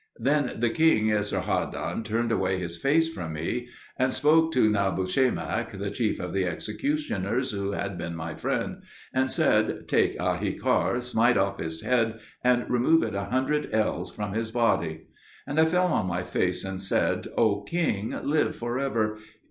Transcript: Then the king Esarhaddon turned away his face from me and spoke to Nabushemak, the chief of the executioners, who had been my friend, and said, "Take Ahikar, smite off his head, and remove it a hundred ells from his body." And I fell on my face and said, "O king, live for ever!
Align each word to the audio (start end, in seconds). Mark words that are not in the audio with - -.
Then 0.17 0.53
the 0.57 0.71
king 0.71 1.11
Esarhaddon 1.11 2.01
turned 2.03 2.31
away 2.31 2.57
his 2.57 2.75
face 2.75 3.07
from 3.07 3.33
me 3.33 3.67
and 3.99 4.11
spoke 4.11 4.51
to 4.53 4.67
Nabushemak, 4.67 5.73
the 5.77 5.91
chief 5.91 6.19
of 6.19 6.33
the 6.33 6.43
executioners, 6.43 7.51
who 7.51 7.73
had 7.73 7.99
been 7.99 8.15
my 8.15 8.33
friend, 8.33 8.81
and 9.13 9.29
said, 9.29 9.87
"Take 9.87 10.17
Ahikar, 10.19 11.03
smite 11.03 11.37
off 11.37 11.59
his 11.59 11.83
head, 11.83 12.19
and 12.43 12.67
remove 12.67 13.03
it 13.03 13.13
a 13.13 13.25
hundred 13.25 13.75
ells 13.75 14.09
from 14.11 14.33
his 14.33 14.49
body." 14.49 15.05
And 15.45 15.59
I 15.59 15.65
fell 15.65 15.93
on 15.93 16.07
my 16.07 16.23
face 16.23 16.63
and 16.65 16.81
said, 16.81 17.27
"O 17.37 17.61
king, 17.61 18.19
live 18.23 18.55
for 18.55 18.79
ever! 18.79 19.19